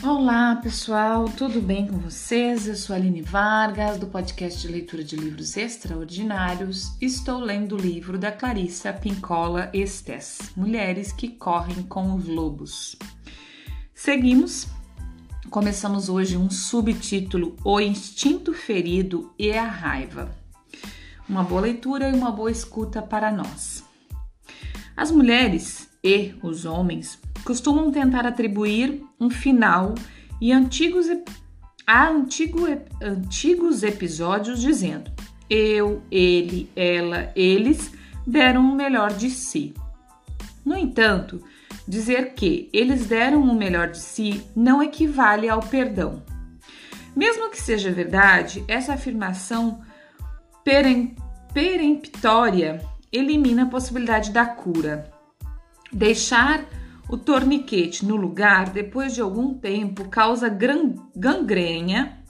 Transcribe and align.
Olá 0.00 0.54
pessoal, 0.54 1.24
tudo 1.24 1.60
bem 1.60 1.88
com 1.88 1.98
vocês? 1.98 2.68
Eu 2.68 2.76
sou 2.76 2.94
Aline 2.94 3.20
Vargas, 3.20 3.98
do 3.98 4.06
podcast 4.06 4.60
de 4.60 4.68
leitura 4.68 5.02
de 5.02 5.16
livros 5.16 5.56
extraordinários. 5.56 6.92
Estou 7.00 7.40
lendo 7.40 7.74
o 7.74 7.80
livro 7.80 8.16
da 8.16 8.30
Clarissa 8.30 8.92
Pincola 8.92 9.68
Estes, 9.74 10.52
Mulheres 10.56 11.10
que 11.10 11.26
Correm 11.26 11.82
com 11.82 12.14
os 12.14 12.28
Lobos. 12.28 12.94
Seguimos, 13.92 14.68
começamos 15.50 16.08
hoje 16.08 16.36
um 16.36 16.48
subtítulo: 16.48 17.56
O 17.64 17.80
Instinto 17.80 18.54
Ferido 18.54 19.34
e 19.36 19.50
a 19.50 19.66
Raiva. 19.66 20.30
Uma 21.28 21.42
boa 21.42 21.62
leitura 21.62 22.08
e 22.08 22.12
uma 22.12 22.30
boa 22.30 22.52
escuta 22.52 23.02
para 23.02 23.32
nós. 23.32 23.84
As 24.96 25.10
mulheres 25.10 25.88
e 26.04 26.36
os 26.40 26.64
homens 26.64 27.18
costumam 27.44 27.90
tentar 27.90 28.26
atribuir 28.26 29.02
um 29.20 29.30
final 29.30 29.94
e 30.40 30.52
antigos, 30.52 31.06
a 31.86 32.08
antigo, 32.08 32.66
antigos 33.02 33.82
episódios 33.82 34.60
dizendo 34.60 35.10
eu, 35.48 36.02
ele, 36.10 36.70
ela, 36.76 37.32
eles 37.34 37.92
deram 38.26 38.60
o 38.70 38.74
melhor 38.74 39.12
de 39.12 39.30
si. 39.30 39.72
No 40.64 40.76
entanto, 40.76 41.42
dizer 41.86 42.34
que 42.34 42.68
eles 42.72 43.06
deram 43.06 43.42
o 43.42 43.54
melhor 43.54 43.90
de 43.90 43.98
si 43.98 44.42
não 44.54 44.82
equivale 44.82 45.48
ao 45.48 45.60
perdão. 45.60 46.22
Mesmo 47.16 47.50
que 47.50 47.60
seja 47.60 47.90
verdade, 47.90 48.62
essa 48.68 48.92
afirmação 48.92 49.80
peremptória 51.54 52.84
elimina 53.10 53.62
a 53.62 53.68
possibilidade 53.68 54.30
da 54.30 54.44
cura. 54.44 55.10
Deixar 55.90 56.64
o 57.08 57.16
torniquete 57.16 58.04
no 58.04 58.16
lugar, 58.16 58.70
depois 58.70 59.14
de 59.14 59.20
algum 59.20 59.54
tempo, 59.54 60.08
causa 60.08 60.48
gangrena, 60.48 62.22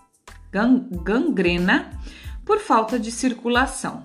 gangrena 0.53 1.91
por 2.45 2.61
falta 2.61 2.99
de 2.99 3.11
circulação. 3.11 4.05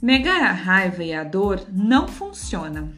Negar 0.00 0.42
a 0.42 0.52
raiva 0.52 1.02
e 1.02 1.12
a 1.12 1.24
dor 1.24 1.60
não 1.72 2.06
funciona. 2.06 2.92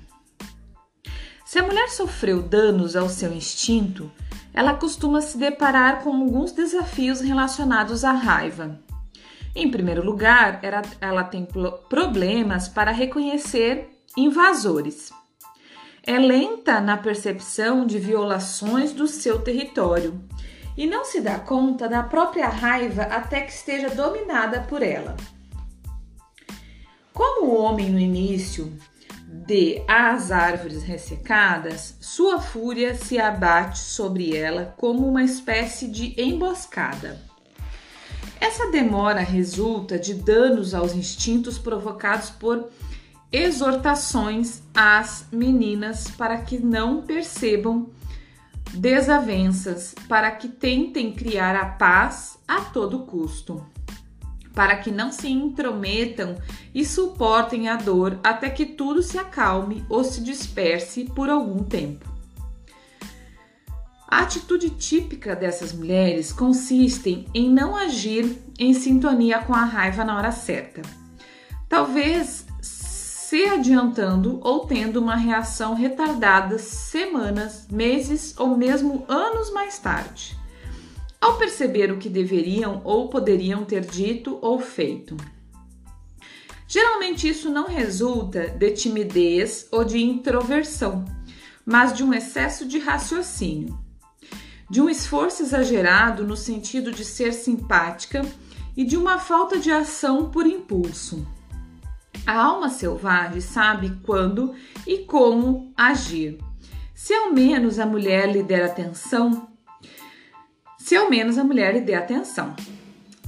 Se 1.46 1.58
a 1.58 1.62
mulher 1.62 1.88
sofreu 1.88 2.42
danos 2.42 2.94
ao 2.94 3.08
seu 3.08 3.32
instinto, 3.32 4.10
ela 4.52 4.74
costuma 4.74 5.22
se 5.22 5.38
deparar 5.38 6.02
com 6.02 6.10
alguns 6.10 6.52
desafios 6.52 7.20
relacionados 7.20 8.04
à 8.04 8.12
raiva. 8.12 8.78
Em 9.54 9.70
primeiro 9.70 10.04
lugar, 10.04 10.60
ela 11.00 11.24
tem 11.24 11.46
problemas 11.88 12.68
para 12.68 12.92
reconhecer 12.92 13.88
invasores 14.16 15.10
é 16.08 16.18
lenta 16.18 16.80
na 16.80 16.96
percepção 16.96 17.86
de 17.86 17.98
violações 17.98 18.94
do 18.94 19.06
seu 19.06 19.42
território 19.42 20.18
e 20.74 20.86
não 20.86 21.04
se 21.04 21.20
dá 21.20 21.38
conta 21.38 21.86
da 21.86 22.02
própria 22.02 22.48
raiva 22.48 23.02
até 23.02 23.42
que 23.42 23.52
esteja 23.52 23.90
dominada 23.90 24.62
por 24.62 24.82
ela. 24.82 25.14
Como 27.12 27.48
o 27.48 27.60
homem 27.60 27.90
no 27.90 27.98
início 27.98 28.72
de 29.26 29.82
As 29.86 30.30
Árvores 30.30 30.82
Ressecadas, 30.82 31.98
sua 32.00 32.40
fúria 32.40 32.94
se 32.94 33.18
abate 33.18 33.78
sobre 33.78 34.34
ela 34.34 34.74
como 34.78 35.06
uma 35.06 35.22
espécie 35.22 35.88
de 35.88 36.18
emboscada. 36.18 37.20
Essa 38.40 38.70
demora 38.70 39.20
resulta 39.20 39.98
de 39.98 40.14
danos 40.14 40.72
aos 40.72 40.94
instintos 40.94 41.58
provocados 41.58 42.30
por 42.30 42.70
exortações 43.30 44.62
às 44.74 45.26
meninas 45.30 46.08
para 46.10 46.38
que 46.38 46.58
não 46.58 47.02
percebam 47.02 47.90
desavenças, 48.72 49.94
para 50.08 50.30
que 50.30 50.48
tentem 50.48 51.12
criar 51.12 51.56
a 51.56 51.66
paz 51.66 52.38
a 52.46 52.60
todo 52.60 53.00
custo, 53.00 53.64
para 54.54 54.76
que 54.76 54.90
não 54.90 55.12
se 55.12 55.28
intrometam 55.28 56.36
e 56.74 56.84
suportem 56.84 57.68
a 57.68 57.76
dor 57.76 58.18
até 58.22 58.50
que 58.50 58.66
tudo 58.66 59.02
se 59.02 59.18
acalme 59.18 59.84
ou 59.88 60.04
se 60.04 60.22
disperse 60.22 61.04
por 61.04 61.28
algum 61.28 61.62
tempo. 61.62 62.08
A 64.10 64.20
atitude 64.20 64.70
típica 64.70 65.36
dessas 65.36 65.72
mulheres 65.72 66.32
consiste 66.32 67.26
em 67.34 67.50
não 67.50 67.76
agir 67.76 68.38
em 68.58 68.72
sintonia 68.72 69.38
com 69.40 69.54
a 69.54 69.64
raiva 69.64 70.02
na 70.02 70.16
hora 70.16 70.32
certa. 70.32 70.80
Talvez 71.68 72.47
se 73.28 73.44
adiantando 73.44 74.40
ou 74.42 74.60
tendo 74.60 74.98
uma 74.98 75.14
reação 75.14 75.74
retardada 75.74 76.58
semanas, 76.58 77.66
meses 77.70 78.34
ou 78.38 78.56
mesmo 78.56 79.04
anos 79.06 79.50
mais 79.52 79.78
tarde, 79.78 80.34
ao 81.20 81.36
perceber 81.36 81.92
o 81.92 81.98
que 81.98 82.08
deveriam 82.08 82.80
ou 82.84 83.10
poderiam 83.10 83.66
ter 83.66 83.84
dito 83.84 84.38
ou 84.40 84.58
feito. 84.58 85.14
Geralmente 86.66 87.28
isso 87.28 87.50
não 87.50 87.66
resulta 87.66 88.48
de 88.48 88.70
timidez 88.70 89.68
ou 89.70 89.84
de 89.84 90.02
introversão, 90.02 91.04
mas 91.66 91.92
de 91.92 92.02
um 92.02 92.14
excesso 92.14 92.66
de 92.66 92.78
raciocínio, 92.78 93.78
de 94.70 94.80
um 94.80 94.88
esforço 94.88 95.42
exagerado 95.42 96.26
no 96.26 96.34
sentido 96.34 96.90
de 96.90 97.04
ser 97.04 97.34
simpática 97.34 98.24
e 98.74 98.86
de 98.86 98.96
uma 98.96 99.18
falta 99.18 99.58
de 99.58 99.70
ação 99.70 100.30
por 100.30 100.46
impulso. 100.46 101.26
A 102.28 102.42
alma 102.42 102.68
selvagem 102.68 103.40
sabe 103.40 103.98
quando 104.04 104.54
e 104.86 104.98
como 104.98 105.72
agir. 105.74 106.36
Se 106.94 107.14
ao 107.14 107.32
menos 107.32 107.78
a 107.78 107.86
mulher 107.86 108.30
lhe 108.30 108.42
der 108.42 108.66
atenção, 108.66 109.48
se 110.78 110.94
ao 110.94 111.08
menos 111.08 111.38
a 111.38 111.44
mulher 111.44 111.72
lhe 111.72 111.80
der 111.80 111.96
atenção. 111.96 112.54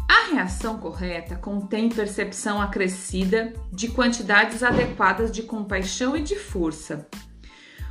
A 0.06 0.34
reação 0.34 0.76
correta 0.76 1.34
contém 1.34 1.88
percepção 1.88 2.60
acrescida 2.60 3.54
de 3.72 3.88
quantidades 3.88 4.62
adequadas 4.62 5.32
de 5.32 5.44
compaixão 5.44 6.14
e 6.14 6.20
de 6.20 6.36
força. 6.36 7.08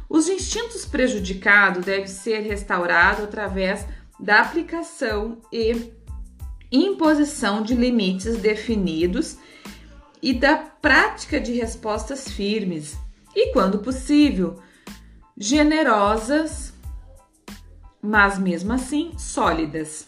Os 0.08 0.30
instintos 0.30 0.86
prejudicados 0.86 1.86
devem 1.86 2.06
ser 2.06 2.42
restaurados 2.42 3.24
através 3.24 3.84
da 4.20 4.42
aplicação 4.42 5.42
e 5.52 5.92
imposição 6.72 7.64
de 7.64 7.74
limites 7.74 8.38
definidos 8.38 9.40
e 10.22 10.34
da 10.34 10.58
prática 10.58 11.40
de 11.40 11.54
respostas 11.54 12.28
firmes 12.28 12.98
e, 13.36 13.54
quando 13.54 13.80
possível, 13.80 14.62
generosas, 15.38 16.74
mas 18.02 18.38
mesmo 18.38 18.74
assim 18.74 19.14
sólidas. 19.18 20.06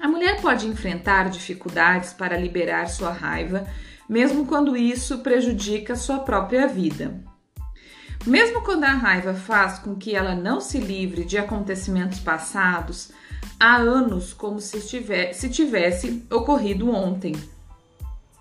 A 0.00 0.06
mulher 0.06 0.40
pode 0.40 0.66
enfrentar 0.66 1.28
dificuldades 1.28 2.12
para 2.12 2.38
liberar 2.38 2.88
sua 2.88 3.10
raiva, 3.10 3.66
mesmo 4.08 4.46
quando 4.46 4.76
isso 4.76 5.18
prejudica 5.18 5.96
sua 5.96 6.20
própria 6.20 6.68
vida. 6.68 7.20
Mesmo 8.26 8.62
quando 8.62 8.84
a 8.84 8.92
raiva 8.92 9.34
faz 9.34 9.78
com 9.78 9.96
que 9.96 10.14
ela 10.14 10.34
não 10.34 10.60
se 10.60 10.78
livre 10.78 11.24
de 11.24 11.38
acontecimentos 11.38 12.20
passados 12.20 13.10
há 13.58 13.76
anos, 13.76 14.32
como 14.32 14.60
se 14.60 14.80
tivesse, 14.86 15.40
se 15.40 15.48
tivesse 15.48 16.24
ocorrido 16.30 16.90
ontem. 16.90 17.34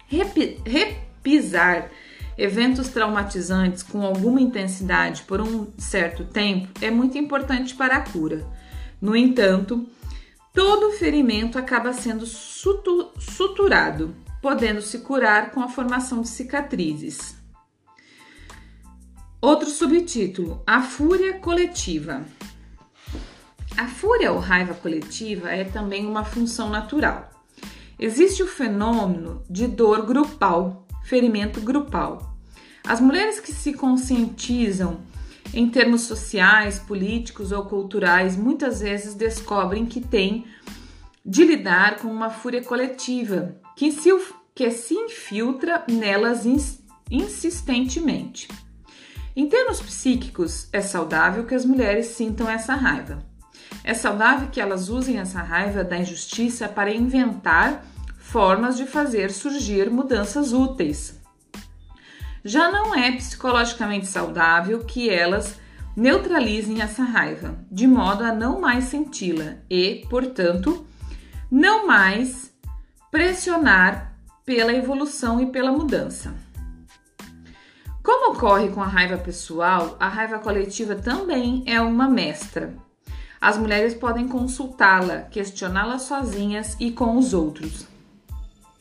Repi 0.07 0.62
repisar 0.66 1.91
eventos 2.38 2.88
traumatizantes 2.88 3.84
com 3.84 4.06
alguma 4.06 4.40
intensidade 4.40 5.23
por 5.23 5.41
um 5.41 5.68
certo 5.78 6.23
tempo 6.23 6.69
é 6.81 6.90
muito 6.90 7.18
importante 7.18 7.75
para 7.75 7.97
a 7.97 8.01
cura. 8.01 8.47
No 9.01 9.16
entanto, 9.16 9.85
todo 10.53 10.94
ferimento 10.94 11.59
acaba 11.59 11.91
sendo 11.91 12.25
suturado, 12.25 14.16
podendo 14.41 14.81
se 14.81 15.00
curar 15.00 15.51
com 15.51 15.62
a 15.62 15.68
formação 15.68 16.21
de 16.21 16.30
cicatrizes. 16.30 17.36
Outro 19.42 19.69
subtítulo: 19.69 20.63
A 20.65 20.81
fúria 20.81 21.39
coletiva. 21.39 22.25
A 23.75 23.88
fúria 23.88 24.31
ou 24.31 24.39
raiva 24.39 24.74
coletiva 24.74 25.51
é 25.51 25.63
também 25.63 26.06
uma 26.06 26.24
função 26.24 26.69
natural. 26.69 27.37
Existe 27.99 28.44
o 28.44 28.47
fenômeno 28.47 29.44
de 29.49 29.67
dor 29.67 30.05
grupal, 30.05 30.88
ferimento 31.03 31.59
grupal. 31.59 32.38
As 32.85 33.01
mulheres 33.01 33.39
que 33.39 33.51
se 33.51 33.73
conscientizam 33.73 34.99
em 35.53 35.69
termos 35.69 36.01
sociais, 36.01 36.77
políticos 36.77 37.51
ou 37.51 37.65
culturais 37.65 38.35
muitas 38.35 38.81
vezes 38.81 39.13
descobrem 39.13 39.85
que 39.85 40.01
têm 40.01 40.45
de 41.25 41.44
lidar 41.44 41.97
com 41.97 42.07
uma 42.09 42.29
fúria 42.29 42.63
coletiva 42.63 43.55
que 43.75 43.91
se, 43.91 44.09
que 44.53 44.69
se 44.71 44.94
infiltra 44.94 45.83
nelas 45.89 46.45
insistentemente. 47.09 48.47
Em 49.35 49.47
termos 49.47 49.79
psíquicos, 49.79 50.67
é 50.71 50.81
saudável 50.81 51.45
que 51.45 51.55
as 51.55 51.65
mulheres 51.65 52.07
sintam 52.07 52.49
essa 52.49 52.73
raiva. 52.73 53.23
É 53.88 53.94
saudável 53.94 54.50
que 54.50 54.60
elas 54.60 54.89
usem 54.89 55.18
essa 55.18 55.42
raiva 55.42 55.81
da 55.81 55.98
injustiça 55.98 56.68
para 56.68 56.94
inventar 56.94 57.86
formas 58.18 58.75
de 58.75 58.86
fazer 58.86 59.31
surgir 59.31 59.89
mudanças 59.89 60.51
úteis. 60.51 61.18
Já 62.44 62.69
não 62.69 62.94
é 62.94 63.13
psicologicamente 63.13 64.06
saudável 64.06 64.84
que 64.84 65.10
elas 65.10 65.57
neutralizem 65.95 66.81
essa 66.81 67.01
raiva, 67.01 67.57
de 67.72 67.88
modo 67.88 68.25
a 68.25 68.34
não 68.34 68.60
mais 68.60 68.84
senti-la 68.84 69.56
e, 69.69 70.06
portanto, 70.10 70.86
não 71.50 71.88
mais 71.88 72.54
pressionar 73.10 74.18
pela 74.45 74.74
evolução 74.74 75.40
e 75.40 75.45
pela 75.45 75.72
mudança. 75.72 76.36
Como 78.04 78.33
ocorre 78.33 78.68
com 78.68 78.83
a 78.83 78.88
raiva 78.88 79.18
pessoal, 79.18 79.95
a 79.98 80.10
raiva 80.10 80.40
coletiva 80.40 80.94
também 80.94 81.63
é 81.66 81.80
uma 81.80 82.10
mestra. 82.10 82.86
As 83.39 83.57
mulheres 83.57 83.94
podem 83.94 84.28
consultá-la, 84.28 85.22
questioná-la 85.22 86.00
sozinhas 86.00 86.75
e 86.80 86.92
com 86.92 87.18
os 87.18 87.34
outros. 87.34 87.88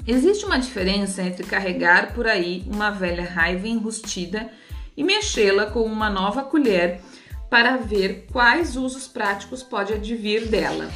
Existe 0.06 0.44
uma 0.46 0.58
diferença 0.58 1.22
entre 1.22 1.44
carregar 1.44 2.14
por 2.14 2.26
aí 2.26 2.64
uma 2.66 2.90
velha 2.90 3.24
raiva 3.24 3.66
enrustida 3.66 4.50
e 4.96 5.04
mexê-la 5.04 5.66
com 5.66 5.82
uma 5.82 6.08
nova 6.08 6.42
colher 6.42 7.00
para 7.50 7.76
ver 7.76 8.26
quais 8.32 8.76
usos 8.76 9.06
práticos 9.06 9.62
pode 9.62 9.92
advir 9.92 10.48
dela. 10.48 10.90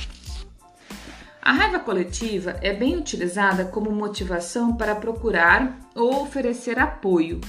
A 1.43 1.53
raiva 1.53 1.79
coletiva 1.79 2.56
é 2.61 2.73
bem 2.73 2.97
utilizada 2.97 3.65
como 3.65 3.91
motivação 3.91 4.77
para 4.77 4.95
procurar 4.95 5.79
ou 5.95 6.23
oferecer 6.23 6.79
apoio, 6.79 7.41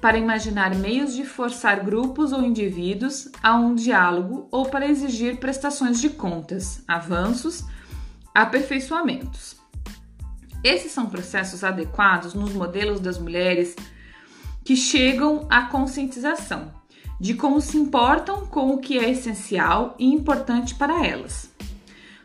para 0.00 0.18
imaginar 0.18 0.74
meios 0.74 1.14
de 1.14 1.24
forçar 1.24 1.84
grupos 1.84 2.32
ou 2.32 2.42
indivíduos 2.42 3.28
a 3.42 3.54
um 3.54 3.74
diálogo 3.74 4.48
ou 4.50 4.66
para 4.66 4.88
exigir 4.88 5.38
prestações 5.38 6.00
de 6.00 6.08
contas, 6.10 6.82
avanços, 6.88 7.64
aperfeiçoamentos. 8.34 9.56
Esses 10.64 10.92
são 10.92 11.06
processos 11.06 11.62
adequados 11.62 12.34
nos 12.34 12.52
modelos 12.52 13.00
das 13.00 13.18
mulheres 13.18 13.76
que 14.64 14.76
chegam 14.76 15.46
à 15.50 15.62
conscientização 15.62 16.80
de 17.20 17.34
como 17.34 17.60
se 17.60 17.76
importam 17.76 18.46
com 18.46 18.70
o 18.70 18.78
que 18.78 18.98
é 18.98 19.10
essencial 19.10 19.94
e 19.98 20.06
importante 20.06 20.74
para 20.74 21.06
elas. 21.06 21.50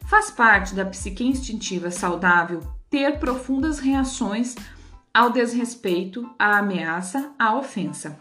Faz 0.08 0.32
parte 0.32 0.74
da 0.74 0.86
psique 0.86 1.26
instintiva 1.26 1.92
saudável 1.92 2.62
ter 2.90 3.20
profundas 3.20 3.80
reações 3.80 4.56
ao 5.16 5.30
desrespeito, 5.30 6.30
à 6.38 6.58
ameaça, 6.58 7.32
à 7.40 7.58
ofensa. 7.58 8.20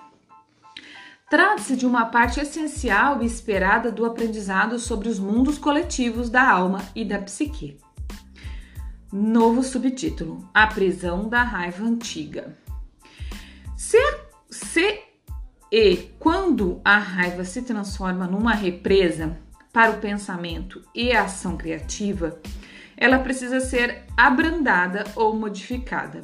Trata-se 1.29 1.75
de 1.75 1.85
uma 1.85 2.07
parte 2.07 2.39
essencial 2.39 3.21
e 3.21 3.27
esperada 3.27 3.91
do 3.91 4.07
aprendizado 4.07 4.79
sobre 4.79 5.09
os 5.09 5.19
mundos 5.19 5.59
coletivos 5.59 6.31
da 6.31 6.49
alma 6.49 6.81
e 6.95 7.05
da 7.05 7.19
psique. 7.19 7.81
Novo 9.13 9.65
subtítulo: 9.65 10.49
A 10.55 10.69
prisão 10.69 11.29
da 11.29 11.43
raiva 11.43 11.85
antiga. 11.85 12.57
Ser, 13.77 14.29
se 14.49 15.01
e 15.73 15.97
quando 16.21 16.81
a 16.85 16.99
raiva 16.99 17.45
se 17.45 17.63
transforma 17.63 18.29
numa 18.29 18.55
represa 18.55 19.37
para 19.73 19.91
o 19.91 19.99
pensamento 19.99 20.81
e 20.95 21.11
a 21.11 21.25
ação 21.25 21.57
criativa, 21.57 22.41
ela 22.97 23.19
precisa 23.19 23.59
ser 23.59 24.05
abrandada 24.17 25.03
ou 25.17 25.35
modificada. 25.35 26.23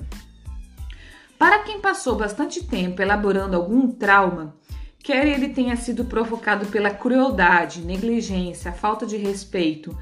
Para 1.41 1.61
quem 1.61 1.81
passou 1.81 2.17
bastante 2.17 2.63
tempo 2.63 3.01
elaborando 3.01 3.57
algum 3.57 3.91
trauma, 3.91 4.55
quer 5.03 5.27
ele 5.27 5.49
tenha 5.49 5.75
sido 5.75 6.05
provocado 6.05 6.67
pela 6.67 6.91
crueldade, 6.91 7.81
negligência, 7.81 8.73
falta 8.73 9.07
de 9.07 9.17
respeito, 9.17 9.97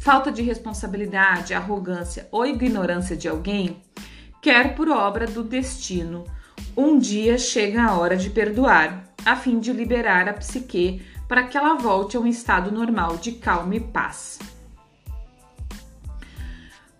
falta 0.00 0.32
de 0.32 0.42
responsabilidade, 0.42 1.54
arrogância 1.54 2.26
ou 2.32 2.44
ignorância 2.44 3.16
de 3.16 3.28
alguém, 3.28 3.80
quer 4.42 4.74
por 4.74 4.88
obra 4.88 5.28
do 5.28 5.44
destino 5.44 6.24
um 6.76 6.98
dia 6.98 7.38
chega 7.38 7.84
a 7.84 7.96
hora 7.96 8.16
de 8.16 8.28
perdoar, 8.28 9.04
a 9.24 9.36
fim 9.36 9.60
de 9.60 9.72
liberar 9.72 10.28
a 10.28 10.32
psique 10.32 11.06
para 11.28 11.44
que 11.44 11.56
ela 11.56 11.74
volte 11.76 12.16
a 12.16 12.20
um 12.20 12.26
estado 12.26 12.72
normal 12.72 13.16
de 13.16 13.30
calma 13.30 13.76
e 13.76 13.80
paz. 13.80 14.40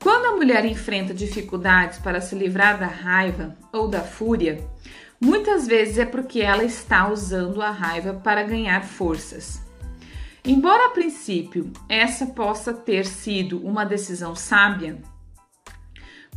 Quando 0.02 0.26
a 0.26 0.37
mulher 0.37 0.64
enfrenta 0.64 1.12
dificuldades 1.14 1.99
para 1.99 2.20
se 2.20 2.35
livrar 2.35 2.79
da 2.79 2.87
raiva 2.87 3.56
ou 3.73 3.87
da 3.87 4.00
fúria, 4.00 4.58
muitas 5.20 5.67
vezes 5.67 5.99
é 5.99 6.06
porque 6.06 6.41
ela 6.41 6.64
está 6.64 7.08
usando 7.08 7.61
a 7.61 7.70
raiva 7.70 8.14
para 8.14 8.43
ganhar 8.43 8.82
forças. 8.82 9.61
Embora 10.44 10.87
a 10.87 10.91
princípio 10.91 11.70
essa 11.88 12.26
possa 12.26 12.73
ter 12.73 13.05
sido 13.06 13.64
uma 13.67 13.85
decisão 13.85 14.35
sábia, 14.35 14.99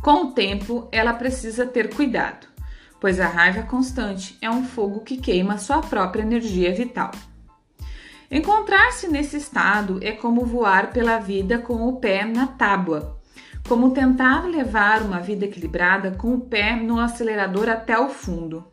com 0.02 0.26
o 0.26 0.32
tempo 0.32 0.88
ela 0.92 1.14
precisa 1.14 1.66
ter 1.66 1.94
cuidado 1.94 2.54
pois 3.04 3.20
a 3.20 3.28
raiva 3.28 3.62
constante 3.64 4.34
é 4.40 4.48
um 4.48 4.64
fogo 4.64 5.00
que 5.00 5.18
queima 5.18 5.58
sua 5.58 5.82
própria 5.82 6.22
energia 6.22 6.72
vital. 6.72 7.10
Encontrar-se 8.30 9.08
nesse 9.08 9.36
estado 9.36 9.98
é 10.00 10.12
como 10.12 10.46
voar 10.46 10.90
pela 10.90 11.18
vida 11.18 11.58
com 11.58 11.86
o 11.86 11.96
pé 12.00 12.24
na 12.24 12.46
tábua, 12.46 13.13
como 13.68 13.92
tentar 13.92 14.46
levar 14.46 15.02
uma 15.02 15.20
vida 15.20 15.46
equilibrada 15.46 16.10
com 16.12 16.34
o 16.34 16.40
pé 16.40 16.76
no 16.76 17.00
acelerador 17.00 17.68
até 17.68 17.98
o 17.98 18.08
fundo. 18.08 18.64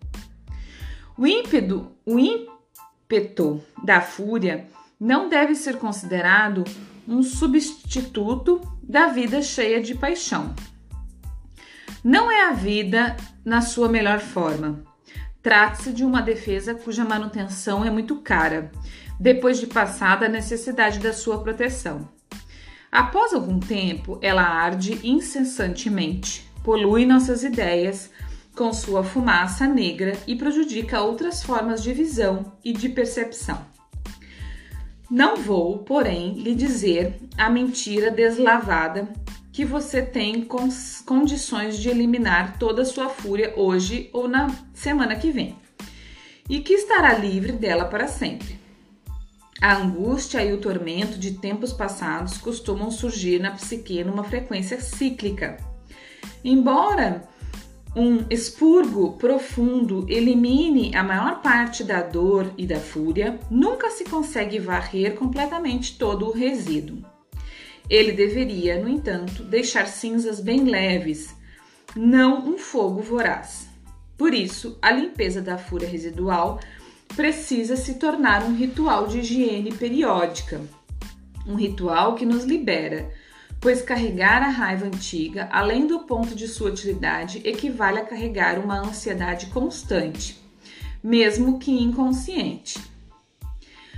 O 1.17 1.25
ímpeto, 1.25 1.91
o 2.05 2.19
ímpeto 2.19 3.61
da 3.83 4.01
fúria 4.01 4.67
não 4.99 5.29
deve 5.29 5.55
ser 5.55 5.77
considerado 5.77 6.63
um 7.07 7.23
substituto 7.23 8.61
da 8.83 9.07
vida 9.07 9.41
cheia 9.41 9.81
de 9.81 9.95
paixão. 9.95 10.53
Não 12.03 12.31
é 12.31 12.45
a 12.45 12.51
vida 12.51 13.15
na 13.45 13.61
sua 13.61 13.88
melhor 13.88 14.19
forma. 14.19 14.83
Trata-se 15.41 15.91
de 15.91 16.03
uma 16.03 16.21
defesa 16.21 16.75
cuja 16.75 17.03
manutenção 17.03 17.83
é 17.83 17.89
muito 17.89 18.17
cara, 18.17 18.71
depois 19.19 19.59
de 19.59 19.67
passada 19.67 20.25
a 20.25 20.29
necessidade 20.29 20.99
da 20.99 21.13
sua 21.13 21.41
proteção. 21.41 22.07
Após 22.91 23.33
algum 23.33 23.57
tempo, 23.57 24.19
ela 24.21 24.41
arde 24.41 24.99
incessantemente, 25.01 26.45
polui 26.61 27.05
nossas 27.05 27.41
ideias 27.41 28.11
com 28.53 28.73
sua 28.73 29.01
fumaça 29.01 29.65
negra 29.65 30.11
e 30.27 30.35
prejudica 30.35 31.01
outras 31.01 31.41
formas 31.41 31.81
de 31.81 31.93
visão 31.93 32.51
e 32.63 32.73
de 32.73 32.89
percepção. 32.89 33.65
Não 35.09 35.38
vou, 35.38 35.79
porém, 35.79 36.33
lhe 36.33 36.53
dizer 36.53 37.17
a 37.38 37.49
mentira 37.49 38.11
deslavada 38.11 39.07
que 39.53 39.63
você 39.63 40.01
tem 40.01 40.47
condições 41.05 41.77
de 41.77 41.89
eliminar 41.89 42.57
toda 42.57 42.81
a 42.81 42.85
sua 42.85 43.09
fúria 43.09 43.53
hoje 43.55 44.09
ou 44.11 44.27
na 44.27 44.49
semana 44.74 45.15
que 45.15 45.31
vem 45.31 45.55
e 46.50 46.60
que 46.60 46.74
estará 46.74 47.13
livre 47.13 47.53
dela 47.53 47.86
para 47.86 48.07
sempre. 48.07 48.61
A 49.62 49.75
angústia 49.75 50.44
e 50.44 50.51
o 50.51 50.60
tormento 50.60 51.20
de 51.20 51.34
tempos 51.34 51.72
passados 51.72 52.39
costumam 52.39 52.89
surgir 52.89 53.39
na 53.39 53.51
psique 53.51 54.03
numa 54.03 54.24
frequência 54.24 54.82
cíclica. 54.82 55.58
Embora 56.44 57.30
um 57.96 58.25
expurgo 58.27 59.18
profundo 59.18 60.03
elimine 60.10 60.96
a 60.96 61.03
maior 61.03 61.44
parte 61.44 61.84
da 61.84 62.01
dor 62.01 62.51
e 62.58 62.65
da 62.65 62.80
fúria, 62.80 63.39
nunca 63.51 63.91
se 63.91 64.03
consegue 64.06 64.58
varrer 64.58 65.13
completamente 65.13 65.96
todo 65.96 66.25
o 66.25 66.32
resíduo. 66.32 67.06
Ele 67.88 68.13
deveria, 68.13 68.82
no 68.82 68.89
entanto, 68.89 69.44
deixar 69.44 69.86
cinzas 69.86 70.39
bem 70.39 70.63
leves, 70.63 71.36
não 71.96 72.48
um 72.48 72.58
fogo 72.58 73.01
voraz. 73.01 73.68
Por 74.18 74.34
isso, 74.34 74.80
a 74.82 74.91
limpeza 74.91 75.39
da 75.39 75.58
fúria 75.58 75.88
residual 75.88 76.60
precisa 77.15 77.75
se 77.75 77.96
tornar 77.96 78.44
um 78.44 78.56
ritual 78.56 79.08
de 79.08 79.20
higiene 79.20 79.74
periódica, 79.74 80.62
um 81.46 81.56
ritual 81.56 82.15
que 82.15 82.25
nos 82.25 82.44
libera, 82.44 83.12
pois 83.60 83.82
carregar 83.82 84.41
a 84.41 84.50
raiva 84.50 84.86
antiga, 84.86 85.48
além 85.51 85.86
do 85.86 86.00
ponto 86.00 86.34
de 86.34 86.48
sua 86.48 86.72
utilidade, 86.72 87.41
equivale 87.44 88.00
a 88.00 88.06
carregar 88.06 88.58
uma 88.60 88.80
ansiedade 88.80 89.48
constante, 89.48 90.41
mesmo 91.03 91.60
que 91.60 91.72
inconsciente. 91.72 92.80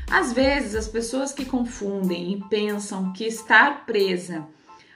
Às 0.10 0.34
vezes, 0.34 0.76
as 0.76 0.88
pessoas 0.88 1.32
que 1.32 1.46
confundem 1.46 2.34
e 2.34 2.50
pensam 2.50 3.14
que 3.14 3.26
estar 3.26 3.86
presa 3.86 4.46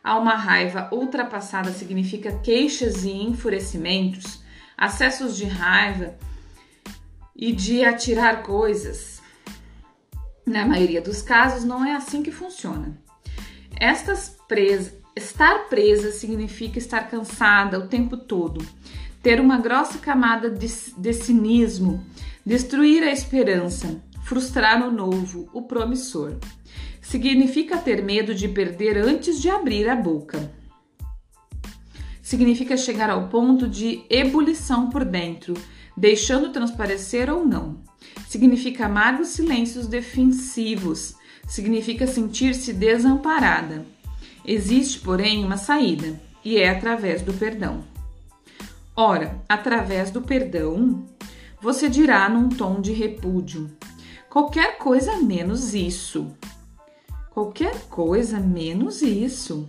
a 0.03 0.17
uma 0.17 0.35
raiva 0.35 0.89
ultrapassada 0.91 1.71
significa 1.71 2.39
queixas 2.39 3.03
e 3.03 3.11
enfurecimentos, 3.11 4.41
acessos 4.77 5.35
de 5.35 5.45
raiva 5.45 6.15
e 7.37 7.51
de 7.51 7.85
atirar 7.85 8.41
coisas. 8.41 9.21
Na 10.45 10.65
maioria 10.65 11.01
dos 11.01 11.21
casos, 11.21 11.63
não 11.63 11.85
é 11.85 11.93
assim 11.93 12.23
que 12.23 12.31
funciona. 12.31 12.97
Presas, 14.47 14.93
estar 15.15 15.67
presa 15.69 16.11
significa 16.11 16.79
estar 16.79 17.09
cansada 17.09 17.77
o 17.77 17.87
tempo 17.87 18.15
todo, 18.15 18.65
ter 19.21 19.41
uma 19.41 19.57
grossa 19.57 19.99
camada 19.99 20.49
de, 20.49 20.67
de 20.97 21.13
cinismo, 21.13 22.03
destruir 22.45 23.03
a 23.03 23.11
esperança, 23.11 24.01
frustrar 24.23 24.87
o 24.87 24.91
novo, 24.91 25.49
o 25.53 25.63
promissor. 25.63 26.37
Significa 27.01 27.77
ter 27.77 28.01
medo 28.03 28.33
de 28.33 28.47
perder 28.47 28.97
antes 28.97 29.39
de 29.41 29.49
abrir 29.49 29.89
a 29.89 29.95
boca. 29.95 30.51
Significa 32.21 32.75
chegar 32.75 33.09
ao 33.09 33.27
ponto 33.27 33.67
de 33.67 34.03
ebulição 34.09 34.89
por 34.89 35.05
dentro, 35.05 35.53
deixando 35.97 36.51
transparecer 36.51 37.29
ou 37.29 37.43
não. 37.43 37.77
significa 38.29 38.85
amargos 38.85 39.29
silêncios 39.29 39.87
defensivos, 39.87 41.15
significa 41.47 42.05
sentir-se 42.05 42.71
desamparada. 42.71 43.85
Existe, 44.45 44.99
porém, 44.99 45.43
uma 45.43 45.57
saída, 45.57 46.21
e 46.45 46.57
é 46.57 46.69
através 46.69 47.21
do 47.21 47.33
perdão. 47.33 47.83
Ora, 48.95 49.41
através 49.49 50.11
do 50.11 50.21
perdão, 50.21 51.05
você 51.61 51.89
dirá 51.89 52.29
num 52.29 52.49
tom 52.49 52.79
de 52.79 52.91
repúdio: 52.93 53.71
qualquer 54.29 54.77
coisa 54.77 55.17
menos 55.17 55.73
isso. 55.73 56.27
Qualquer 57.31 57.87
coisa 57.87 58.39
menos 58.39 59.01
isso. 59.01 59.67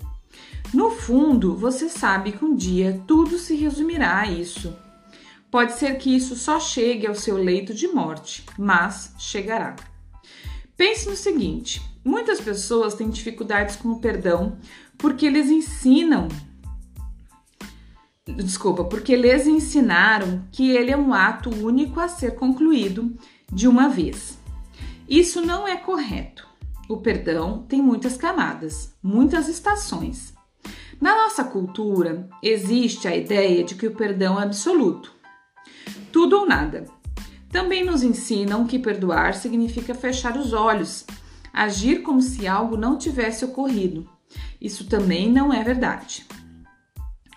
No 0.72 0.90
fundo, 0.90 1.54
você 1.54 1.88
sabe 1.88 2.32
que 2.32 2.44
um 2.44 2.54
dia 2.54 3.00
tudo 3.06 3.38
se 3.38 3.54
resumirá 3.54 4.20
a 4.20 4.26
isso. 4.26 4.74
Pode 5.50 5.72
ser 5.72 5.96
que 5.96 6.14
isso 6.14 6.36
só 6.36 6.60
chegue 6.60 7.06
ao 7.06 7.14
seu 7.14 7.36
leito 7.36 7.72
de 7.72 7.88
morte, 7.88 8.44
mas 8.58 9.14
chegará. 9.18 9.76
Pense 10.76 11.08
no 11.08 11.16
seguinte: 11.16 11.80
muitas 12.04 12.40
pessoas 12.40 12.94
têm 12.94 13.08
dificuldades 13.08 13.76
com 13.76 13.88
o 13.88 14.00
perdão 14.00 14.58
porque 14.98 15.24
eles 15.24 15.48
ensinam. 15.48 16.28
Desculpa, 18.26 18.84
porque 18.84 19.16
lhes 19.16 19.46
ensinaram 19.46 20.44
que 20.52 20.70
ele 20.70 20.90
é 20.90 20.96
um 20.96 21.14
ato 21.14 21.48
único 21.48 21.98
a 21.98 22.08
ser 22.08 22.34
concluído 22.34 23.16
de 23.50 23.66
uma 23.66 23.88
vez. 23.88 24.38
Isso 25.08 25.40
não 25.40 25.66
é 25.66 25.78
correto. 25.78 26.46
O 26.90 26.98
perdão 26.98 27.64
tem 27.66 27.80
muitas 27.80 28.18
camadas, 28.18 28.94
muitas 29.02 29.48
estações. 29.48 30.34
Na 31.00 31.16
nossa 31.16 31.42
cultura, 31.42 32.28
existe 32.42 33.08
a 33.08 33.16
ideia 33.16 33.64
de 33.64 33.74
que 33.74 33.86
o 33.86 33.94
perdão 33.94 34.38
é 34.38 34.42
absoluto 34.42 35.17
tudo 36.12 36.38
ou 36.38 36.46
nada. 36.46 36.84
Também 37.50 37.84
nos 37.84 38.02
ensinam 38.02 38.66
que 38.66 38.78
perdoar 38.78 39.34
significa 39.34 39.94
fechar 39.94 40.36
os 40.36 40.52
olhos, 40.52 41.06
agir 41.52 42.02
como 42.02 42.20
se 42.20 42.46
algo 42.46 42.76
não 42.76 42.98
tivesse 42.98 43.44
ocorrido. 43.44 44.08
Isso 44.60 44.86
também 44.86 45.30
não 45.30 45.52
é 45.52 45.62
verdade. 45.62 46.26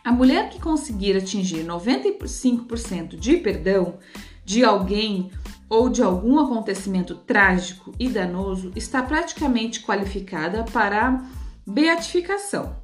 A 0.03 0.11
mulher 0.11 0.49
que 0.49 0.59
conseguir 0.59 1.15
atingir 1.15 1.63
95% 1.65 3.15
de 3.15 3.37
perdão 3.37 3.99
de 4.43 4.65
alguém 4.65 5.31
ou 5.69 5.87
de 5.87 6.01
algum 6.01 6.39
acontecimento 6.39 7.15
trágico 7.15 7.93
e 7.97 8.09
danoso 8.09 8.73
está 8.75 9.01
praticamente 9.01 9.81
qualificada 9.81 10.65
para 10.65 11.07
a 11.07 11.23
beatificação, 11.65 12.75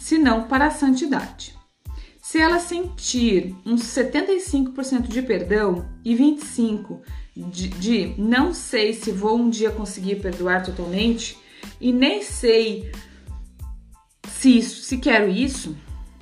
se 0.00 0.16
não 0.16 0.44
para 0.44 0.68
a 0.68 0.70
santidade. 0.70 1.61
Se 2.32 2.40
ela 2.40 2.58
sentir 2.58 3.54
uns 3.66 3.82
75% 3.82 5.02
de 5.02 5.20
perdão 5.20 5.86
e 6.02 6.16
25% 6.16 7.00
de, 7.36 7.68
de 7.68 8.14
não 8.16 8.54
sei 8.54 8.94
se 8.94 9.12
vou 9.12 9.36
um 9.36 9.50
dia 9.50 9.70
conseguir 9.70 10.16
perdoar 10.16 10.64
totalmente 10.64 11.36
e 11.78 11.92
nem 11.92 12.22
sei 12.22 12.90
se, 14.26 14.56
isso, 14.56 14.80
se 14.80 14.96
quero 14.96 15.28
isso, 15.28 15.76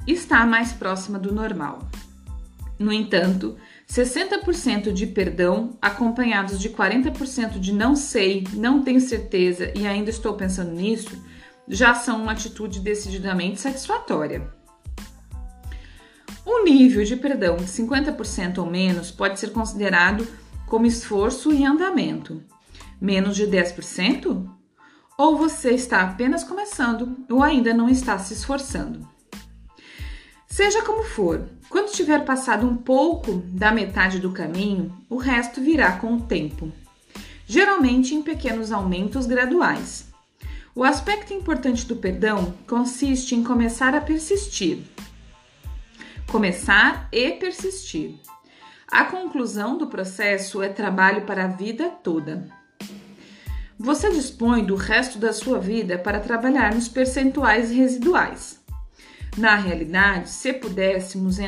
está 0.05 0.45
mais 0.45 0.73
próxima 0.73 1.17
do 1.17 1.33
normal. 1.33 1.88
No 2.76 2.93
entanto, 2.93 3.57
60% 3.88 4.93
de 4.93 5.07
perdão, 5.07 5.79
acompanhados 5.81 6.59
de 6.59 6.71
40% 6.71 7.61
de 7.61 7.73
não 7.73 7.95
sei, 7.95 8.43
não 8.55 8.83
tenho 8.83 9.00
certeza 9.00 9.73
e 9.76 9.87
ainda 9.87 10.11
estou 10.11 10.35
pensando 10.35 10.73
nisso, 10.73 11.25
já 11.69 11.95
são 11.95 12.21
uma 12.21 12.33
atitude 12.33 12.81
decididamente 12.81 13.61
satisfatória. 13.61 14.59
O 16.52 16.64
nível 16.64 17.04
de 17.04 17.14
perdão 17.14 17.59
de 17.59 17.66
50% 17.66 18.59
ou 18.59 18.66
menos 18.66 19.12
pode 19.12 19.38
ser 19.38 19.52
considerado 19.52 20.26
como 20.66 20.85
esforço 20.85 21.52
em 21.52 21.64
andamento. 21.64 22.42
Menos 23.00 23.37
de 23.37 23.47
10%? 23.47 24.50
Ou 25.16 25.38
você 25.38 25.71
está 25.71 26.02
apenas 26.02 26.42
começando 26.42 27.16
ou 27.30 27.40
ainda 27.40 27.73
não 27.73 27.88
está 27.88 28.19
se 28.19 28.35
esforçando. 28.35 29.09
Seja 30.49 30.83
como 30.83 31.04
for, 31.04 31.49
quando 31.69 31.92
tiver 31.92 32.25
passado 32.25 32.66
um 32.66 32.76
pouco 32.76 33.45
da 33.47 33.71
metade 33.71 34.19
do 34.19 34.33
caminho, 34.33 34.92
o 35.09 35.19
resto 35.19 35.61
virá 35.61 35.92
com 35.99 36.16
o 36.16 36.23
tempo, 36.23 36.73
geralmente 37.47 38.12
em 38.12 38.23
pequenos 38.23 38.73
aumentos 38.73 39.25
graduais. 39.25 40.09
O 40.75 40.83
aspecto 40.83 41.33
importante 41.33 41.87
do 41.87 41.95
perdão 41.95 42.52
consiste 42.66 43.37
em 43.37 43.45
começar 43.45 43.95
a 43.95 44.00
persistir 44.00 44.83
começar 46.30 47.08
e 47.10 47.32
persistir. 47.32 48.14
A 48.87 49.04
conclusão 49.04 49.76
do 49.76 49.88
processo 49.88 50.62
é 50.62 50.68
trabalho 50.68 51.22
para 51.22 51.44
a 51.44 51.49
vida 51.49 51.88
toda. 51.88 52.49
Você 53.76 54.10
dispõe 54.10 54.64
do 54.64 54.76
resto 54.76 55.18
da 55.18 55.32
sua 55.32 55.58
vida 55.58 55.99
para 55.99 56.20
trabalhar 56.20 56.72
nos 56.75 56.88
percentuais 56.88 57.70
residuais. 57.70 58.60
Na 59.37 59.56
realidade, 59.56 60.30
se 60.30 60.52
pudéssemos 60.52 61.38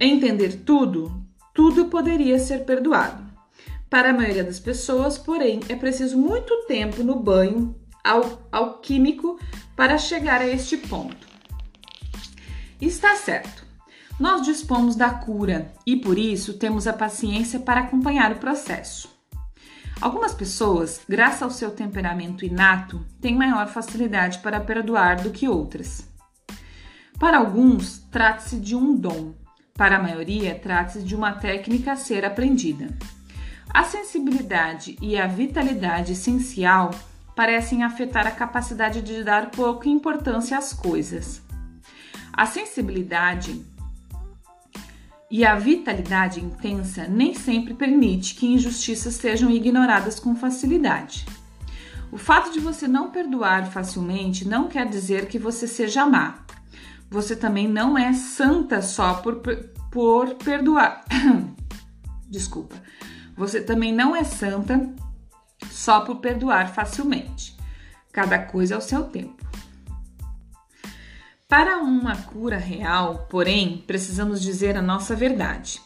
entender 0.00 0.62
tudo, 0.64 1.24
tudo 1.54 1.86
poderia 1.86 2.38
ser 2.38 2.64
perdoado. 2.64 3.24
Para 3.88 4.10
a 4.10 4.12
maioria 4.12 4.42
das 4.42 4.58
pessoas, 4.58 5.16
porém, 5.16 5.60
é 5.68 5.76
preciso 5.76 6.18
muito 6.18 6.64
tempo 6.66 7.04
no 7.04 7.16
banho 7.16 7.76
alquímico 8.50 9.38
para 9.76 9.98
chegar 9.98 10.40
a 10.40 10.46
este 10.46 10.76
ponto. 10.76 11.25
Está 12.80 13.16
certo. 13.16 13.64
Nós 14.20 14.42
dispomos 14.42 14.96
da 14.96 15.10
cura 15.10 15.72
e 15.86 15.96
por 15.96 16.18
isso 16.18 16.54
temos 16.54 16.86
a 16.86 16.92
paciência 16.92 17.58
para 17.58 17.80
acompanhar 17.80 18.32
o 18.32 18.38
processo. 18.38 19.08
Algumas 20.00 20.34
pessoas, 20.34 21.00
graças 21.08 21.42
ao 21.42 21.50
seu 21.50 21.70
temperamento 21.70 22.44
inato, 22.44 23.04
têm 23.20 23.34
maior 23.34 23.66
facilidade 23.68 24.40
para 24.40 24.60
perdoar 24.60 25.22
do 25.22 25.30
que 25.30 25.48
outras. 25.48 26.06
Para 27.18 27.38
alguns, 27.38 27.98
trata-se 28.10 28.56
de 28.56 28.76
um 28.76 28.94
dom, 28.94 29.32
para 29.72 29.96
a 29.96 30.02
maioria, 30.02 30.54
trata-se 30.54 31.02
de 31.02 31.14
uma 31.14 31.32
técnica 31.32 31.92
a 31.92 31.96
ser 31.96 32.26
aprendida. 32.26 32.88
A 33.72 33.84
sensibilidade 33.84 34.98
e 35.00 35.18
a 35.18 35.26
vitalidade 35.26 36.12
essencial 36.12 36.90
parecem 37.34 37.82
afetar 37.82 38.26
a 38.26 38.30
capacidade 38.30 39.00
de 39.00 39.24
dar 39.24 39.50
pouca 39.50 39.88
importância 39.88 40.56
às 40.56 40.74
coisas. 40.74 41.45
A 42.36 42.44
sensibilidade 42.44 43.64
e 45.30 45.44
a 45.44 45.56
vitalidade 45.56 46.38
intensa 46.38 47.08
nem 47.08 47.32
sempre 47.32 47.72
permite 47.72 48.34
que 48.34 48.46
injustiças 48.46 49.14
sejam 49.14 49.50
ignoradas 49.50 50.20
com 50.20 50.36
facilidade. 50.36 51.24
O 52.12 52.18
fato 52.18 52.52
de 52.52 52.60
você 52.60 52.86
não 52.86 53.10
perdoar 53.10 53.72
facilmente 53.72 54.46
não 54.46 54.68
quer 54.68 54.86
dizer 54.86 55.28
que 55.28 55.38
você 55.38 55.66
seja 55.66 56.04
má. 56.04 56.44
Você 57.10 57.34
também 57.34 57.66
não 57.66 57.96
é 57.96 58.12
santa 58.12 58.82
só 58.82 59.14
por, 59.14 59.40
por 59.90 60.34
perdoar. 60.34 61.04
Desculpa. 62.28 62.76
Você 63.34 63.62
também 63.62 63.94
não 63.94 64.14
é 64.14 64.24
santa 64.24 64.94
só 65.70 66.02
por 66.02 66.16
perdoar 66.16 66.74
facilmente. 66.74 67.56
Cada 68.12 68.38
coisa 68.38 68.74
ao 68.74 68.80
seu 68.82 69.04
tempo. 69.04 69.45
Para 71.48 71.78
uma 71.78 72.16
cura 72.16 72.56
real, 72.56 73.28
porém, 73.30 73.84
precisamos 73.86 74.42
dizer 74.42 74.76
a 74.76 74.82
nossa 74.82 75.14
verdade. 75.14 75.80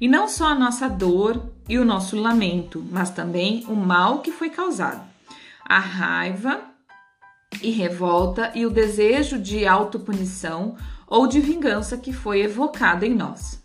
E 0.00 0.06
não 0.06 0.28
só 0.28 0.46
a 0.46 0.54
nossa 0.54 0.88
dor 0.88 1.50
e 1.68 1.78
o 1.80 1.84
nosso 1.84 2.16
lamento, 2.16 2.86
mas 2.92 3.10
também 3.10 3.64
o 3.66 3.74
mal 3.74 4.20
que 4.20 4.30
foi 4.30 4.50
causado. 4.50 5.04
A 5.64 5.80
raiva 5.80 6.60
e 7.60 7.70
revolta 7.70 8.52
e 8.54 8.64
o 8.64 8.70
desejo 8.70 9.36
de 9.36 9.66
autopunição 9.66 10.76
ou 11.08 11.26
de 11.26 11.40
vingança 11.40 11.98
que 11.98 12.12
foi 12.12 12.42
evocado 12.42 13.04
em 13.04 13.12
nós. 13.12 13.60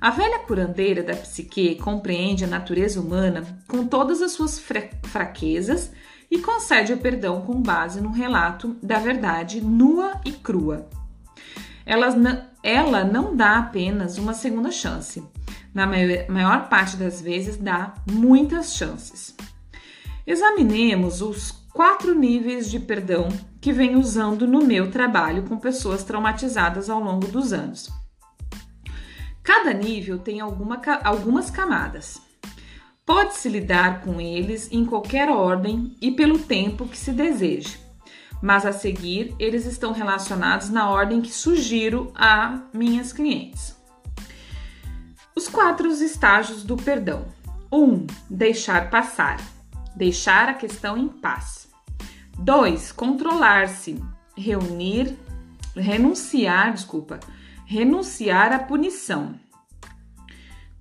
A 0.00 0.08
velha 0.08 0.38
curandeira 0.38 1.02
da 1.02 1.14
psique 1.14 1.74
compreende 1.74 2.44
a 2.44 2.48
natureza 2.48 2.98
humana 2.98 3.44
com 3.68 3.86
todas 3.86 4.22
as 4.22 4.32
suas 4.32 4.58
fraquezas 4.58 5.92
e 6.30 6.38
concede 6.38 6.92
o 6.92 6.98
perdão 6.98 7.42
com 7.42 7.60
base 7.60 8.00
no 8.00 8.12
relato 8.12 8.76
da 8.82 8.98
verdade 8.98 9.60
nua 9.60 10.20
e 10.24 10.32
crua. 10.32 10.88
Ela, 11.86 13.04
não 13.04 13.34
dá 13.34 13.58
apenas 13.58 14.18
uma 14.18 14.34
segunda 14.34 14.70
chance, 14.70 15.24
na 15.72 15.86
maior 15.86 16.68
parte 16.68 16.96
das 16.96 17.20
vezes 17.20 17.56
dá 17.56 17.94
muitas 18.10 18.74
chances. 18.74 19.34
Examinemos 20.26 21.22
os 21.22 21.52
quatro 21.72 22.14
níveis 22.14 22.70
de 22.70 22.78
perdão 22.78 23.28
que 23.60 23.72
venho 23.72 23.98
usando 23.98 24.46
no 24.46 24.64
meu 24.64 24.90
trabalho 24.90 25.44
com 25.44 25.56
pessoas 25.56 26.04
traumatizadas 26.04 26.90
ao 26.90 27.00
longo 27.00 27.26
dos 27.28 27.52
anos. 27.52 27.88
Cada 29.42 29.72
nível 29.72 30.18
tem 30.18 30.40
alguma, 30.40 30.82
algumas 31.02 31.50
camadas. 31.50 32.20
Pode-se 33.08 33.48
lidar 33.48 34.02
com 34.02 34.20
eles 34.20 34.70
em 34.70 34.84
qualquer 34.84 35.30
ordem 35.30 35.96
e 35.98 36.10
pelo 36.10 36.38
tempo 36.38 36.86
que 36.86 36.94
se 36.98 37.10
deseje, 37.10 37.80
mas 38.42 38.66
a 38.66 38.72
seguir 38.72 39.34
eles 39.38 39.64
estão 39.64 39.92
relacionados 39.92 40.68
na 40.68 40.90
ordem 40.90 41.22
que 41.22 41.32
sugiro 41.32 42.12
a 42.14 42.60
minhas 42.70 43.10
clientes. 43.10 43.74
Os 45.34 45.48
quatro 45.48 45.90
estágios 45.90 46.62
do 46.62 46.76
perdão. 46.76 47.24
1. 47.72 47.82
Um, 47.82 48.06
deixar 48.28 48.90
passar. 48.90 49.40
Deixar 49.96 50.50
a 50.50 50.54
questão 50.54 50.98
em 50.98 51.08
paz. 51.08 51.66
2. 52.38 52.92
Controlar-se. 52.92 54.04
Reunir, 54.36 55.16
renunciar, 55.74 56.74
desculpa, 56.74 57.18
renunciar 57.64 58.52
à 58.52 58.58
punição. 58.58 59.34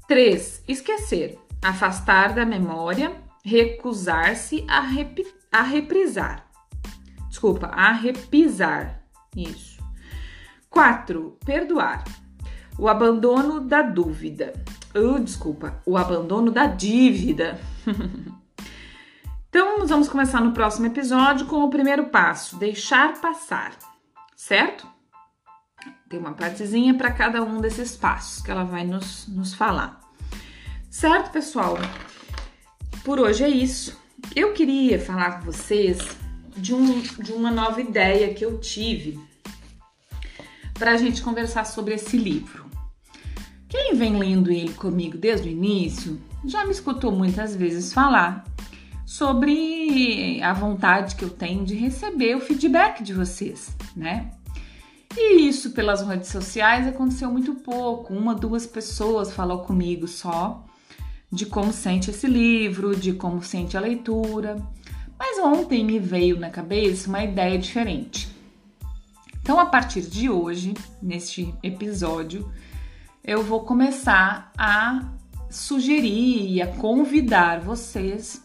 3. 0.10 0.64
Esquecer, 0.68 1.40
afastar 1.64 2.34
da 2.34 2.46
memória, 2.46 3.16
recusar-se 3.44 4.66
a, 4.68 4.82
rep, 4.82 5.26
a 5.52 5.62
reprisar. 5.62 6.48
Desculpa, 7.30 7.68
a 7.68 7.92
repisar. 7.92 9.04
Isso. 9.36 9.78
4. 10.70 11.38
Perdoar. 11.46 12.04
O 12.78 12.88
abandono 12.88 13.60
da 13.60 13.82
dúvida. 13.82 14.54
Uh, 14.96 15.20
desculpa, 15.20 15.82
o 15.86 15.98
abandono 15.98 16.52
da 16.52 16.66
dívida. 16.66 17.60
então, 19.50 19.80
nós 19.80 19.90
vamos 19.90 20.08
começar 20.08 20.42
no 20.42 20.52
próximo 20.52 20.88
episódio 20.88 21.46
com 21.48 21.64
o 21.64 21.70
primeiro 21.70 22.06
passo: 22.06 22.58
deixar 22.58 23.20
passar, 23.20 23.72
certo? 24.36 24.88
Tem 26.10 26.20
uma 26.20 26.34
partezinha 26.34 26.94
para 26.96 27.12
cada 27.12 27.44
um 27.44 27.60
desses 27.60 27.96
passos 27.96 28.42
que 28.42 28.50
ela 28.50 28.64
vai 28.64 28.86
nos, 28.86 29.28
nos 29.28 29.54
falar. 29.54 30.07
Certo, 31.00 31.30
pessoal? 31.30 31.78
Por 33.06 33.20
hoje 33.20 33.44
é 33.44 33.48
isso. 33.48 33.96
Eu 34.36 34.54
queria 34.54 35.00
falar 35.00 35.34
com 35.34 35.46
vocês 35.46 36.00
de, 36.56 36.74
um, 36.74 37.02
de 37.02 37.34
uma 37.34 37.52
nova 37.52 37.80
ideia 37.80 38.34
que 38.34 38.44
eu 38.44 38.58
tive 38.58 39.20
para 40.74 40.94
a 40.94 40.98
gente 40.98 41.22
conversar 41.22 41.66
sobre 41.66 41.94
esse 41.94 42.18
livro. 42.18 42.66
Quem 43.70 43.94
vem 43.94 44.18
lendo 44.18 44.52
ele 44.52 44.74
comigo 44.74 45.20
desde 45.20 45.48
o 45.48 45.52
início 45.52 46.20
já 46.44 46.66
me 46.66 46.72
escutou 46.72 47.12
muitas 47.12 47.56
vezes 47.56 47.94
falar 47.94 48.44
sobre 49.06 50.42
a 50.42 50.52
vontade 50.52 51.16
que 51.16 51.24
eu 51.24 51.30
tenho 51.30 51.64
de 51.64 51.76
receber 51.76 52.36
o 52.36 52.42
feedback 52.42 53.04
de 53.04 53.14
vocês, 53.14 53.70
né? 53.96 54.32
E 55.16 55.48
isso 55.48 55.74
pelas 55.74 56.02
redes 56.02 56.30
sociais 56.30 56.88
aconteceu 56.88 57.30
muito 57.30 57.54
pouco. 57.54 58.16
Uma, 58.16 58.34
duas 58.34 58.66
pessoas 58.66 59.32
falou 59.32 59.60
comigo 59.60 60.08
só 60.08 60.67
de 61.32 61.46
como 61.46 61.74
sente 61.74 62.10
esse 62.10 62.28
livro, 62.28 62.96
de 62.96 63.14
como 63.14 63.44
sente 63.44 63.78
a 63.78 63.82
leitura. 63.82 64.58
Mas 65.18 65.40
ontem 65.40 65.84
me 65.84 66.00
veio 66.00 66.40
na 66.40 66.50
cabeça 66.50 67.10
uma 67.10 67.24
ideia 67.24 67.58
diferente. 67.58 68.30
Então, 69.42 69.60
a 69.60 69.66
partir 69.66 70.02
de 70.02 70.30
hoje, 70.30 70.74
neste 71.02 71.54
episódio, 71.64 72.52
eu 73.24 73.44
vou 73.44 73.62
começar 73.62 74.52
a 74.58 75.10
sugerir 75.50 76.52
e 76.52 76.62
a 76.62 76.68
convidar 76.68 77.62
vocês 77.62 78.44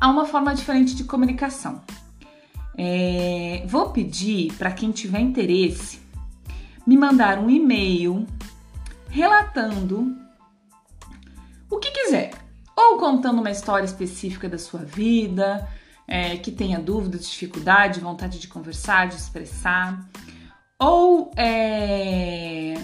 a 0.00 0.08
uma 0.08 0.26
forma 0.26 0.54
diferente 0.54 0.94
de 0.94 1.04
comunicação. 1.04 1.82
É, 2.76 3.64
vou 3.66 3.90
pedir 3.90 4.52
para 4.54 4.70
quem 4.70 4.90
tiver 4.90 5.20
interesse 5.20 6.00
me 6.86 6.96
mandar 6.96 7.38
um 7.38 7.50
e-mail 7.50 8.26
relatando 9.08 10.16
ou 12.96 12.98
contando 12.98 13.40
uma 13.40 13.50
história 13.50 13.84
específica 13.84 14.48
da 14.48 14.58
sua 14.58 14.80
vida, 14.80 15.68
é, 16.08 16.36
que 16.38 16.50
tenha 16.50 16.80
dúvidas, 16.80 17.28
dificuldade, 17.28 18.00
vontade 18.00 18.38
de 18.38 18.48
conversar, 18.48 19.08
de 19.08 19.16
expressar, 19.16 20.08
ou 20.78 21.30
é, 21.36 22.74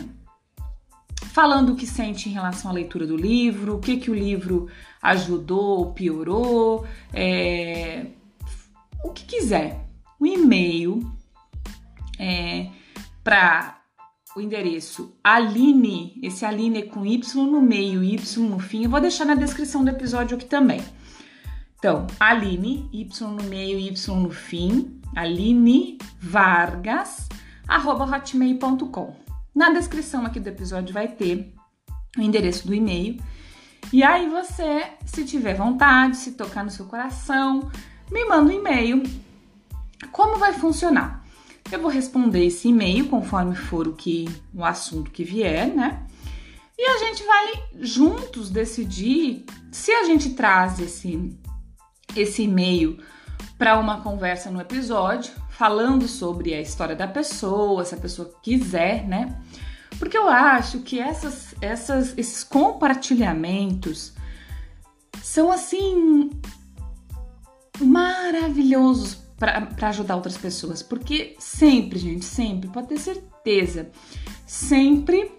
falando 1.33 1.73
o 1.73 1.77
que 1.77 1.87
sente 1.87 2.29
em 2.29 2.33
relação 2.33 2.71
à 2.71 2.75
leitura 2.75 3.07
do 3.07 3.17
livro, 3.17 3.77
o 3.77 3.79
que, 3.81 3.97
que 3.97 4.11
o 4.11 4.15
livro 4.15 4.69
ajudou, 5.01 5.93
piorou, 5.93 6.87
é, 7.13 8.07
o 9.03 9.11
que 9.11 9.25
quiser. 9.25 9.89
O 10.21 10.27
e-mail 10.27 11.11
é, 12.19 12.69
para 13.25 13.82
o 14.35 14.41
endereço 14.41 15.15
Aline, 15.23 16.19
esse 16.23 16.45
Aline 16.45 16.79
é 16.79 16.83
com 16.83 17.05
Y 17.05 17.35
no 17.45 17.61
meio 17.61 18.03
Y 18.03 18.39
no 18.49 18.59
fim, 18.59 18.85
eu 18.85 18.91
vou 18.91 19.01
deixar 19.01 19.25
na 19.25 19.35
descrição 19.35 19.85
do 19.85 19.91
episódio 19.91 20.37
aqui 20.37 20.47
também. 20.47 20.83
Então, 21.79 22.07
Aline, 22.19 22.89
Y 22.93 23.21
no 23.23 23.43
meio 23.45 23.79
Y 23.79 24.15
no 24.15 24.31
fim, 24.31 25.01
Aline 25.15 25.99
Vargas, 26.21 27.29
arroba 27.69 28.05
hotmail.com. 28.05 29.17
Na 29.55 29.71
descrição 29.71 30.25
aqui 30.25 30.41
do 30.41 30.49
episódio 30.49 30.95
vai 30.95 31.09
ter 31.09 31.53
o 32.17 32.23
endereço 32.23 32.67
do 32.67 32.75
e-mail. 32.75 33.23
E 33.93 34.03
aí 34.03 34.29
você, 34.29 34.93
se 35.05 35.25
tiver 35.25 35.55
vontade, 35.55 36.17
se 36.17 36.33
tocar 36.33 36.65
no 36.65 36.71
seu 36.71 36.87
coração, 36.87 37.71
me 38.11 38.25
manda 38.25 38.53
um 38.53 38.57
e-mail. 38.57 39.03
Como 40.11 40.39
vai 40.39 40.53
funcionar? 40.53 41.22
Eu 41.71 41.81
vou 41.81 41.91
responder 41.91 42.47
esse 42.47 42.69
e-mail 42.69 43.09
conforme 43.09 43.55
for 43.55 43.89
o 43.89 43.95
que 43.95 44.29
o 44.55 44.65
assunto 44.65 45.11
que 45.11 45.25
vier, 45.25 45.69
né? 45.69 46.07
E 46.79 46.85
a 46.85 46.99
gente 46.99 47.23
vai 47.25 47.65
juntos 47.81 48.51
decidir 48.51 49.45
se 49.71 49.91
a 49.93 50.05
gente 50.05 50.31
traz 50.31 50.81
esse 50.81 51.39
esse 52.15 52.43
e-mail 52.43 52.99
para 53.57 53.79
uma 53.79 54.01
conversa 54.01 54.51
no 54.51 54.61
episódio, 54.61 55.33
falando 55.51 56.09
sobre 56.09 56.53
a 56.53 56.61
história 56.61 56.97
da 56.97 57.07
pessoa, 57.07 57.85
se 57.85 57.95
a 57.95 57.99
pessoa 57.99 58.33
quiser, 58.43 59.07
né? 59.07 59.41
Porque 59.99 60.19
eu 60.19 60.29
acho 60.29 60.81
que 60.81 60.99
essas, 60.99 61.55
essas, 61.61 62.17
esses 62.19 62.43
compartilhamentos 62.43 64.15
são 65.23 65.51
assim 65.51 66.31
maravilhosos 67.81 69.22
para 69.43 69.89
ajudar 69.89 70.15
outras 70.15 70.37
pessoas. 70.37 70.85
Porque 70.85 71.35
sempre, 71.41 71.99
gente, 71.99 72.25
sempre, 72.25 72.69
pode 72.69 72.87
ter 72.87 72.99
certeza, 72.99 73.91
sempre 74.47 75.33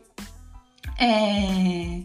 é, 1.00 2.02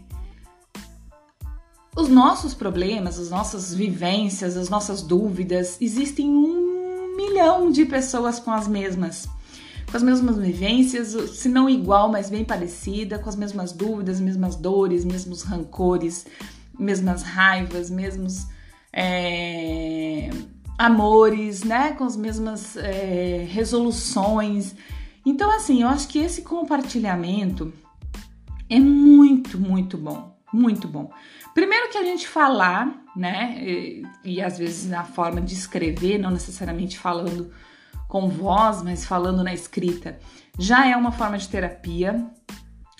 os 1.93 2.07
nossos 2.07 2.53
problemas, 2.53 3.19
as 3.19 3.29
nossas 3.29 3.75
vivências, 3.75 4.55
as 4.55 4.69
nossas 4.69 5.01
dúvidas, 5.01 5.77
existem 5.81 6.29
um 6.29 7.17
milhão 7.17 7.69
de 7.69 7.83
pessoas 7.83 8.39
com 8.39 8.51
as 8.51 8.65
mesmas, 8.65 9.27
com 9.91 9.97
as 9.97 10.03
mesmas 10.03 10.37
vivências, 10.37 11.09
se 11.31 11.49
não 11.49 11.69
igual, 11.69 12.09
mas 12.09 12.29
bem 12.29 12.45
parecida, 12.45 13.19
com 13.19 13.27
as 13.27 13.35
mesmas 13.35 13.73
dúvidas, 13.73 14.21
mesmas 14.21 14.55
dores, 14.55 15.03
mesmos 15.03 15.41
rancores, 15.41 16.25
mesmas 16.79 17.23
raivas, 17.23 17.89
mesmos 17.89 18.47
é, 18.93 20.29
amores, 20.79 21.61
né? 21.65 21.91
Com 21.91 22.05
as 22.05 22.15
mesmas 22.15 22.77
é, 22.77 23.45
resoluções. 23.49 24.73
Então, 25.25 25.51
assim, 25.51 25.81
eu 25.81 25.89
acho 25.89 26.07
que 26.07 26.19
esse 26.19 26.41
compartilhamento 26.41 27.73
é 28.69 28.79
muito, 28.79 29.59
muito 29.59 29.97
bom, 29.97 30.33
muito 30.53 30.87
bom. 30.87 31.11
Primeiro 31.53 31.89
que 31.89 31.97
a 31.97 32.03
gente 32.03 32.25
falar, 32.25 33.03
né? 33.13 33.57
E, 33.61 34.03
e 34.23 34.41
às 34.41 34.57
vezes 34.57 34.89
na 34.89 35.03
forma 35.03 35.41
de 35.41 35.53
escrever, 35.53 36.17
não 36.17 36.31
necessariamente 36.31 36.97
falando 36.97 37.51
com 38.07 38.29
voz, 38.29 38.81
mas 38.81 39.05
falando 39.05 39.43
na 39.43 39.53
escrita, 39.53 40.17
já 40.57 40.87
é 40.87 40.95
uma 40.95 41.11
forma 41.11 41.37
de 41.37 41.49
terapia. 41.49 42.25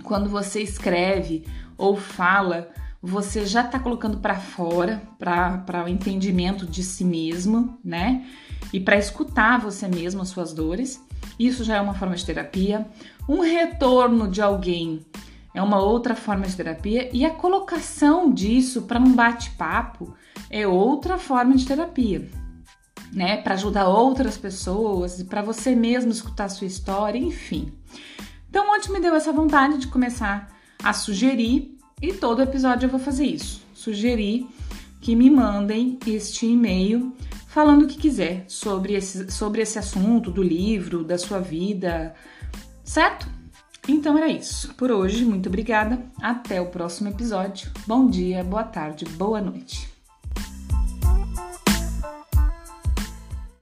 Quando 0.03 0.29
você 0.29 0.61
escreve 0.61 1.45
ou 1.77 1.95
fala, 1.95 2.69
você 3.01 3.45
já 3.45 3.61
está 3.61 3.79
colocando 3.79 4.17
para 4.17 4.35
fora, 4.35 5.01
para 5.17 5.85
o 5.85 5.87
entendimento 5.87 6.65
de 6.65 6.83
si 6.83 7.05
mesmo, 7.05 7.79
né? 7.83 8.25
E 8.73 8.79
para 8.79 8.97
escutar 8.97 9.59
você 9.59 9.87
mesmo 9.87 10.21
as 10.21 10.29
suas 10.29 10.53
dores. 10.53 11.01
Isso 11.39 11.63
já 11.63 11.77
é 11.77 11.81
uma 11.81 11.93
forma 11.93 12.15
de 12.15 12.25
terapia. 12.25 12.85
Um 13.27 13.39
retorno 13.39 14.29
de 14.29 14.41
alguém 14.41 15.05
é 15.53 15.61
uma 15.61 15.79
outra 15.79 16.13
forma 16.13 16.45
de 16.45 16.55
terapia 16.55 17.09
e 17.13 17.25
a 17.25 17.29
colocação 17.29 18.31
disso 18.31 18.83
para 18.83 18.99
um 18.99 19.13
bate-papo 19.13 20.13
é 20.49 20.67
outra 20.67 21.17
forma 21.17 21.55
de 21.55 21.65
terapia, 21.65 22.29
né? 23.13 23.37
Para 23.37 23.53
ajudar 23.53 23.87
outras 23.87 24.37
pessoas, 24.37 25.23
para 25.23 25.41
você 25.41 25.73
mesmo 25.73 26.11
escutar 26.11 26.45
a 26.45 26.49
sua 26.49 26.67
história, 26.67 27.17
enfim. 27.17 27.73
Então, 28.49 28.65
ontem 28.75 28.91
me 28.91 28.99
deu 28.99 29.15
essa 29.15 29.31
vontade 29.31 29.77
de 29.77 29.87
começar 29.87 30.49
a 30.83 30.91
sugerir 30.91 31.78
e 32.01 32.13
todo 32.13 32.41
episódio 32.41 32.85
eu 32.85 32.89
vou 32.89 32.99
fazer 32.99 33.25
isso, 33.25 33.61
sugerir 33.73 34.47
que 35.01 35.15
me 35.15 35.29
mandem 35.29 35.97
este 36.05 36.45
e-mail 36.45 37.15
falando 37.47 37.83
o 37.83 37.87
que 37.87 37.97
quiser 37.97 38.45
sobre 38.47 38.93
esse, 38.93 39.31
sobre 39.31 39.61
esse 39.61 39.79
assunto 39.79 40.29
do 40.29 40.43
livro, 40.43 41.03
da 41.03 41.17
sua 41.17 41.39
vida, 41.39 42.13
certo? 42.83 43.27
Então 43.87 44.17
era 44.17 44.27
isso. 44.27 44.73
Por 44.75 44.91
hoje, 44.91 45.25
muito 45.25 45.49
obrigada. 45.49 45.99
Até 46.21 46.61
o 46.61 46.67
próximo 46.67 47.09
episódio. 47.09 47.71
Bom 47.87 48.07
dia, 48.07 48.43
boa 48.43 48.63
tarde, 48.63 49.05
boa 49.05 49.41
noite. 49.41 49.98